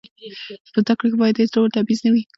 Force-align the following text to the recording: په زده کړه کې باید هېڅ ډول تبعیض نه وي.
په 0.73 0.79
زده 0.83 0.93
کړه 0.97 1.09
کې 1.11 1.17
باید 1.21 1.39
هېڅ 1.41 1.51
ډول 1.55 1.69
تبعیض 1.77 1.99
نه 2.05 2.09
وي. 2.13 2.23